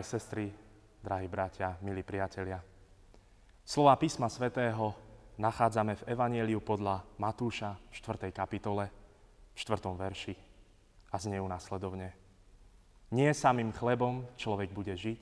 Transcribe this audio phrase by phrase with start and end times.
[0.00, 0.48] drahé sestry,
[1.04, 2.56] drahí bratia, milí priatelia.
[3.60, 4.96] Slova písma svätého
[5.36, 8.32] nachádzame v Evanieliu podľa Matúša v 4.
[8.32, 8.88] kapitole,
[9.52, 9.92] v 4.
[9.92, 10.32] verši
[11.12, 12.16] a znejú následovne.
[13.12, 15.20] Nie samým chlebom človek bude žiť,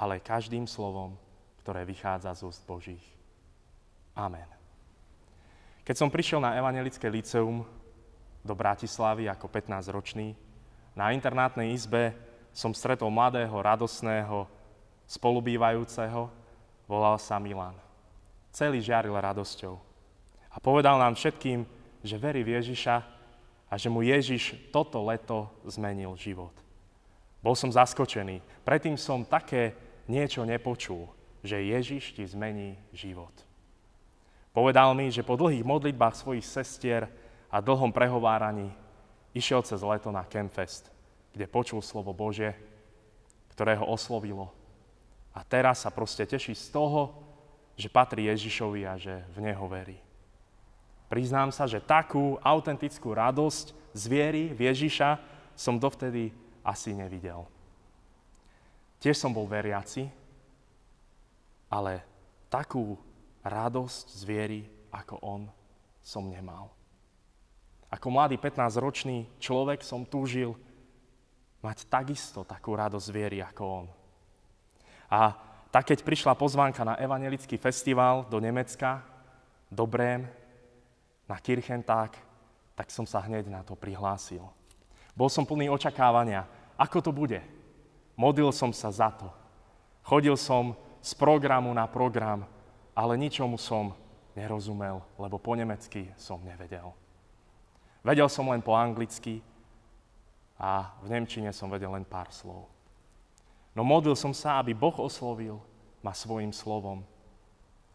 [0.00, 1.12] ale každým slovom,
[1.60, 3.04] ktoré vychádza z úst Božích.
[4.16, 4.48] Amen.
[5.84, 7.60] Keď som prišiel na Evangelické liceum
[8.40, 10.32] do Bratislavy ako 15-ročný,
[10.96, 14.44] na internátnej izbe som stretol mladého, radosného,
[15.08, 16.28] spolubývajúceho,
[16.84, 17.76] volal sa Milan.
[18.52, 19.74] Celý žiaril radosťou.
[20.52, 21.64] A povedal nám všetkým,
[22.04, 22.96] že verí v Ježiša
[23.72, 26.52] a že mu Ježiš toto leto zmenil život.
[27.40, 28.44] Bol som zaskočený.
[28.62, 29.72] Predtým som také
[30.04, 31.08] niečo nepočul,
[31.40, 33.32] že Ježiš ti zmení život.
[34.52, 37.08] Povedal mi, že po dlhých modlitbách svojich sestier
[37.48, 38.68] a dlhom prehováraní
[39.32, 40.91] išiel cez leto na Campfest
[41.32, 42.52] kde počul slovo Bože,
[43.52, 44.52] ktoré ho oslovilo.
[45.32, 47.16] A teraz sa proste teší z toho,
[47.76, 49.96] že patrí Ježišovi a že v Neho verí.
[51.08, 55.20] Priznám sa, že takú autentickú radosť z viery v Ježiša
[55.56, 56.32] som dovtedy
[56.64, 57.44] asi nevidel.
[59.00, 60.08] Tiež som bol veriaci,
[61.68, 62.04] ale
[62.48, 62.96] takú
[63.44, 64.60] radosť z viery
[64.92, 65.42] ako on
[66.04, 66.70] som nemal.
[67.92, 70.56] Ako mladý 15-ročný človek som túžil
[71.62, 73.86] mať takisto takú radosť viery ako on.
[75.08, 75.32] A
[75.72, 79.00] tak, keď prišla pozvánka na evangelický festival do Nemecka,
[79.72, 80.28] do Brém,
[81.24, 82.12] na Kirchentag,
[82.76, 84.44] tak som sa hneď na to prihlásil.
[85.16, 86.44] Bol som plný očakávania,
[86.76, 87.40] ako to bude.
[88.18, 89.28] Modlil som sa za to.
[90.04, 92.44] Chodil som z programu na program,
[92.92, 93.96] ale ničomu som
[94.36, 96.92] nerozumel, lebo po nemecky som nevedel.
[98.02, 99.40] Vedel som len po anglicky,
[100.62, 102.70] a v Nemčine som vedel len pár slov.
[103.74, 105.58] No modlil som sa, aby Boh oslovil
[105.98, 107.02] ma svojim slovom.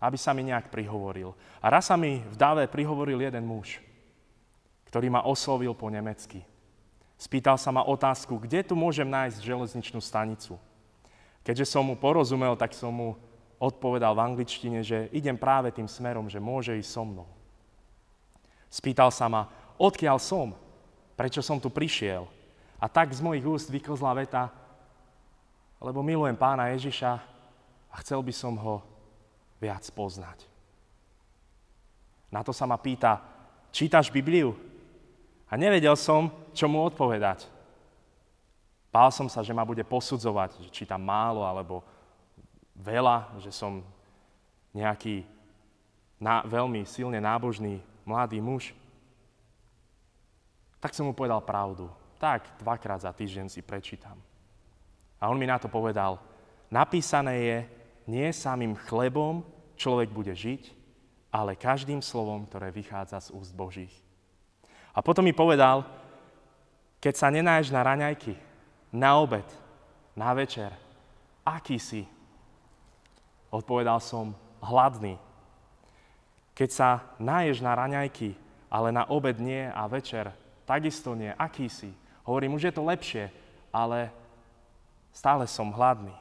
[0.03, 1.31] Aby sa mi nejak prihovoril.
[1.63, 3.79] A raz sa mi v dáve prihovoril jeden muž,
[4.91, 6.44] ktorý ma oslovil po nemecky.
[7.17, 10.59] Spýtal sa ma otázku, kde tu môžem nájsť železničnú stanicu.
[11.41, 13.09] Keďže som mu porozumel, tak som mu
[13.57, 17.25] odpovedal v angličtine, že idem práve tým smerom, že môže ísť so mnou.
[18.69, 19.49] Spýtal sa ma,
[19.81, 20.53] odkiaľ som,
[21.17, 22.36] prečo som tu prišiel.
[22.77, 24.53] A tak z mojich úst vykozla veta,
[25.81, 27.11] lebo milujem pána Ježiša
[27.89, 28.85] a chcel by som ho
[29.57, 30.45] viac poznať.
[32.29, 33.17] Na to sa ma pýta,
[33.73, 34.53] čítaš Bibliu?
[35.47, 37.47] A nevedel som, čo mu odpovedať.
[38.93, 41.81] Bál som sa, že ma bude posudzovať, že čítam málo alebo
[42.77, 43.81] veľa, že som
[44.75, 45.25] nejaký
[46.21, 48.73] na, veľmi silne nábožný mladý muž.
[50.77, 54.17] Tak som mu povedal pravdu tak dvakrát za týždeň si prečítam.
[55.17, 56.22] A on mi na to povedal,
[56.69, 57.57] napísané je,
[58.07, 59.41] nie samým chlebom
[59.78, 60.73] človek bude žiť,
[61.33, 63.94] ale každým slovom, ktoré vychádza z úst Božích.
[64.95, 65.85] A potom mi povedal,
[66.97, 68.34] keď sa nenáješ na raňajky,
[68.89, 69.45] na obed,
[70.17, 70.73] na večer,
[71.45, 72.09] aký si?
[73.53, 75.22] Odpovedal som, hladný.
[76.57, 76.89] Keď sa
[77.22, 78.34] náješ na raňajky,
[78.67, 80.34] ale na obed nie a večer,
[80.66, 81.94] takisto nie, aký si?
[82.27, 83.31] Hovorím, už je to lepšie,
[83.71, 84.11] ale
[85.15, 86.11] stále som hladný.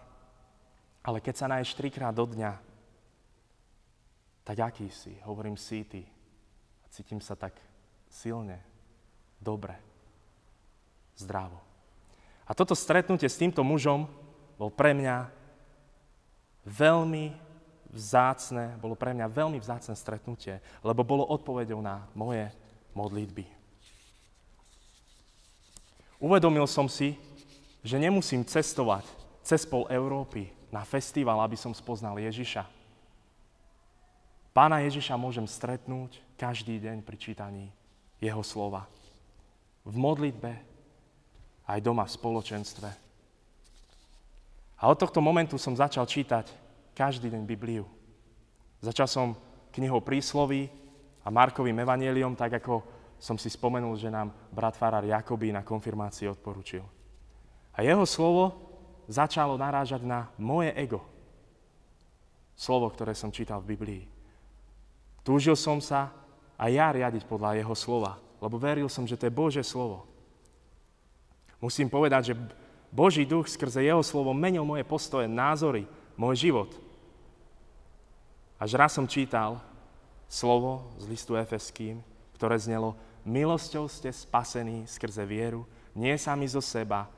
[1.02, 2.54] Ale keď sa naješ trikrát do dňa,
[4.46, 5.18] tak aký si?
[5.26, 5.82] Hovorím, si.
[5.82, 7.58] A cítim sa tak
[8.06, 8.62] silne,
[9.42, 9.74] dobre,
[11.18, 11.58] zdravo.
[12.46, 14.06] A toto stretnutie s týmto mužom
[14.54, 15.26] bol pre mňa
[16.62, 17.34] veľmi
[17.90, 22.46] vzácne, bolo pre mňa veľmi vzácne stretnutie, lebo bolo odpovedou na moje
[22.94, 23.55] modlitby.
[26.16, 27.16] Uvedomil som si,
[27.84, 29.04] že nemusím cestovať
[29.44, 32.64] cez pol Európy na festival, aby som spoznal Ježiša.
[34.56, 37.68] Pána Ježiša môžem stretnúť každý deň pri čítaní
[38.16, 38.88] jeho slova.
[39.84, 40.56] V modlitbe,
[41.68, 42.88] aj doma v spoločenstve.
[44.80, 46.48] A od tohto momentu som začal čítať
[46.96, 47.84] každý deň Bibliu.
[48.80, 49.36] Začal som
[49.76, 50.72] knihou prísloví
[51.20, 56.28] a Markovým evanieliom, tak ako som si spomenul, že nám brat Farar Jakobí na konfirmácii
[56.28, 56.84] odporučil.
[57.76, 58.56] A jeho slovo
[59.08, 61.04] začalo narážať na moje ego.
[62.56, 64.02] Slovo, ktoré som čítal v Biblii.
[65.20, 66.12] Túžil som sa
[66.56, 70.08] a ja riadiť podľa jeho slova, lebo veril som, že to je Bože slovo.
[71.60, 72.38] Musím povedať, že
[72.92, 75.84] Boží duch skrze jeho slovo menil moje postoje, názory,
[76.16, 76.70] môj život.
[78.56, 79.60] Až raz som čítal
[80.32, 82.00] slovo z listu Efeským,
[82.36, 82.94] ktoré znelo,
[83.24, 85.64] milosťou ste spasení skrze vieru,
[85.96, 87.08] nie sami zo seba,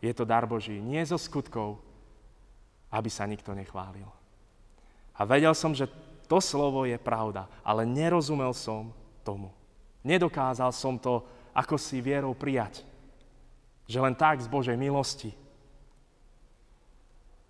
[0.00, 1.76] Je to dar Boží, nie zo skutkov,
[2.88, 4.08] aby sa nikto nechválil.
[5.12, 5.84] A vedel som, že
[6.24, 8.88] to slovo je pravda, ale nerozumel som
[9.20, 9.52] tomu.
[10.00, 11.20] Nedokázal som to
[11.52, 12.80] ako si vierou prijať.
[13.84, 15.36] Že len tak z Božej milosti.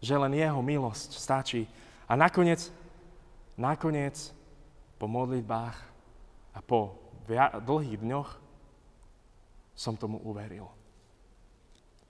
[0.02, 1.70] Že len Jeho milosť stačí.
[2.11, 2.72] A nakoniec,
[3.55, 4.17] nakoniec
[4.99, 5.76] po modlitbách
[6.56, 8.31] a po dlhých dňoch
[9.75, 10.69] som tomu uveril.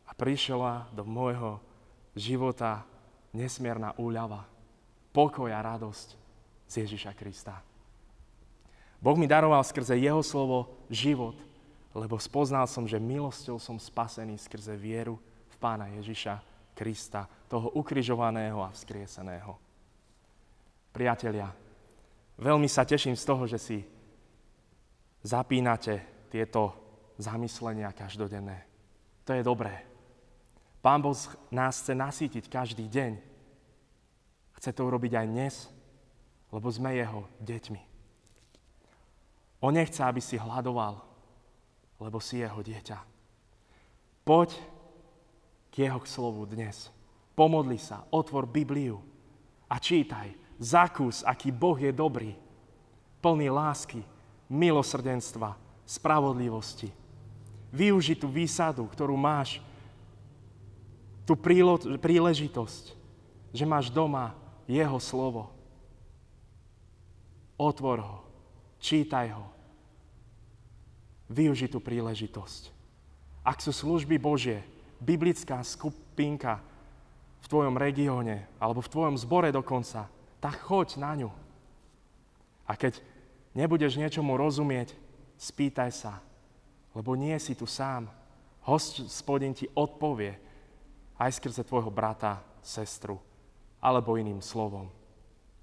[0.06, 1.62] A prišla do môjho
[2.18, 2.82] života
[3.30, 4.42] nesmierna úľava,
[5.14, 6.08] pokoj a radosť
[6.66, 7.62] z Ježiša Krista.
[9.00, 11.38] Boh mi daroval skrze Jeho slovo život,
[11.94, 15.18] lebo spoznal som, že milosťou som spasený skrze vieru
[15.50, 16.42] v Pána Ježiša
[16.74, 19.58] Krista, toho ukrižovaného a vzkrieseného.
[20.90, 21.50] Priatelia,
[22.38, 23.78] veľmi sa teším z toho, že si
[25.20, 26.02] zapínate
[26.32, 26.74] tieto
[27.20, 28.64] zamyslenia každodenné.
[29.28, 29.84] To je dobré.
[30.80, 31.16] Pán Boh
[31.52, 33.12] nás chce nasítiť každý deň.
[34.56, 35.54] Chce to urobiť aj dnes,
[36.48, 37.82] lebo sme Jeho deťmi.
[39.60, 41.04] On nechce, aby si hľadoval,
[42.00, 42.98] lebo si Jeho dieťa.
[44.24, 44.56] Poď
[45.68, 46.88] k Jeho slovu dnes.
[47.36, 49.00] Pomodli sa, otvor Bibliu
[49.68, 50.32] a čítaj.
[50.60, 52.36] Zakús, aký Boh je dobrý,
[53.24, 54.04] plný lásky,
[54.50, 55.54] milosrdenstva,
[55.86, 56.90] spravodlivosti.
[57.70, 59.62] Využi tú výsadu, ktorú máš,
[61.22, 61.38] tú
[62.02, 62.84] príležitosť,
[63.54, 64.34] že máš doma
[64.66, 65.54] Jeho slovo.
[67.54, 68.18] Otvor ho,
[68.82, 69.46] čítaj ho.
[71.30, 72.74] Využi tú príležitosť.
[73.46, 74.66] Ak sú služby Božie,
[74.98, 76.58] biblická skupinka
[77.40, 80.10] v tvojom regióne alebo v tvojom zbore dokonca,
[80.42, 81.30] tak choď na ňu.
[82.66, 82.98] A keď
[83.54, 84.94] nebudeš niečomu rozumieť,
[85.40, 86.22] spýtaj sa,
[86.94, 88.10] lebo nie si tu sám.
[88.68, 90.36] Hospodin ti odpovie
[91.16, 93.16] aj skrze tvojho brata, sestru
[93.80, 94.92] alebo iným slovom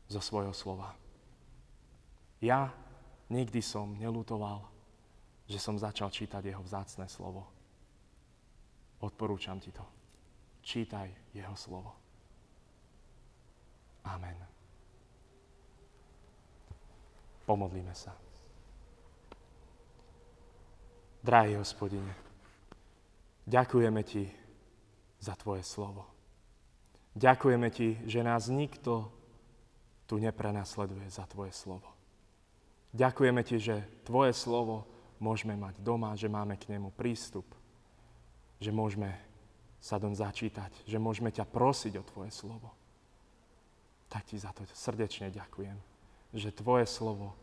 [0.09, 0.97] zo svojho slova.
[2.41, 2.73] Ja
[3.29, 4.65] nikdy som nelutoval,
[5.45, 7.45] že som začal čítať jeho vzácne slovo.
[8.97, 9.85] Odporúčam ti to.
[10.65, 11.07] Čítaj
[11.37, 11.93] jeho slovo.
[14.03, 14.37] Amen.
[17.47, 18.11] Pomodlíme sa.
[21.23, 22.11] Drahý hospodine,
[23.47, 24.27] ďakujeme ti
[25.23, 26.03] za tvoje slovo.
[27.15, 29.07] Ďakujeme ti, že nás nikto
[30.05, 31.87] tu neprenasleduje za tvoje slovo.
[32.91, 34.83] Ďakujeme ti, že tvoje slovo
[35.23, 37.47] môžeme mať doma, že máme k nemu prístup,
[38.59, 39.15] že môžeme
[39.79, 42.75] sa dom začítať, že môžeme ťa prosiť o tvoje slovo.
[44.11, 45.96] Tak ti za to srdečne ďakujem
[46.33, 47.35] že Tvoje slovo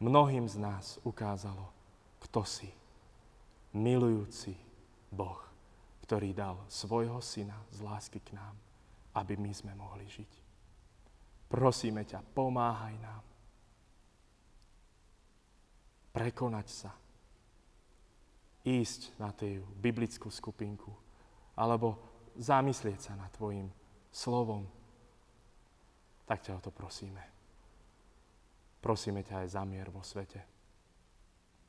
[0.00, 1.70] mnohým z nás ukázalo,
[2.22, 2.70] kto si.
[3.70, 4.54] Milujúci
[5.14, 5.38] Boh,
[6.02, 8.54] ktorý dal svojho syna z lásky k nám,
[9.14, 10.32] aby my sme mohli žiť.
[11.50, 13.22] Prosíme ťa, pomáhaj nám
[16.10, 16.90] prekonať sa,
[18.66, 20.92] ísť na tú biblickú skupinku,
[21.56, 21.96] alebo
[22.36, 23.70] zamyslieť sa nad Tvojim
[24.12, 24.66] slovom,
[26.26, 27.39] tak ťa o to prosíme.
[28.80, 30.40] Prosíme ťa aj za mier vo svete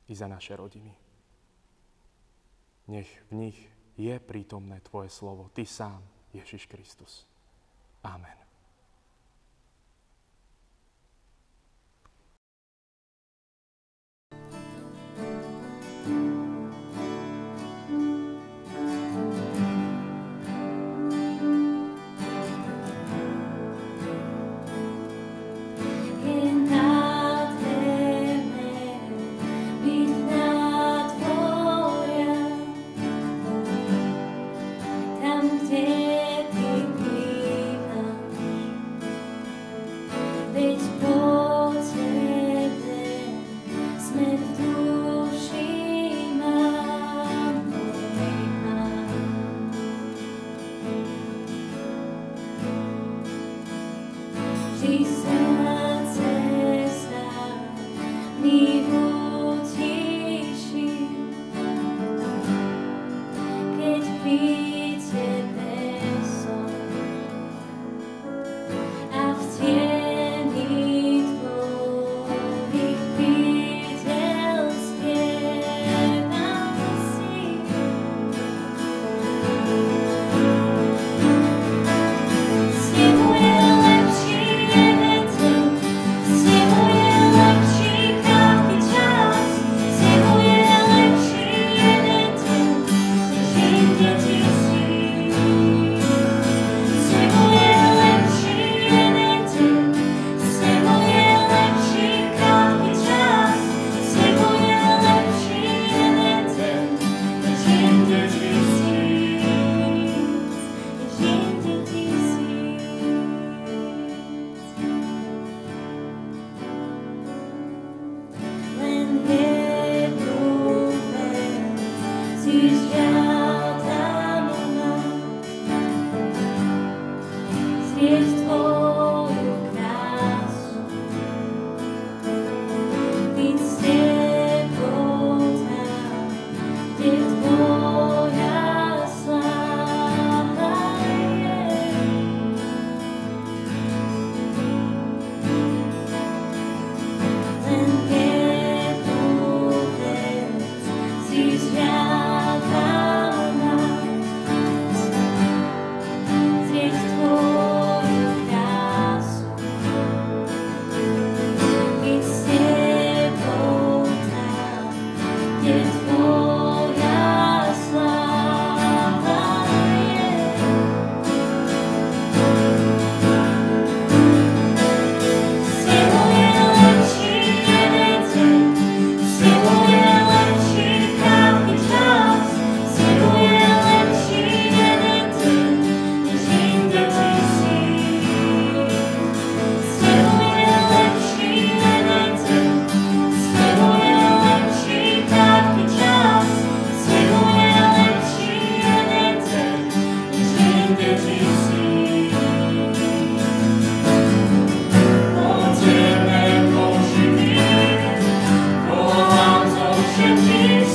[0.08, 0.92] i za naše rodiny.
[2.88, 3.58] Nech v nich
[3.94, 6.02] je prítomné Tvoje slovo, Ty sám,
[6.32, 7.28] Ježiš Kristus.
[8.02, 8.41] Amen.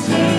[0.01, 0.36] still.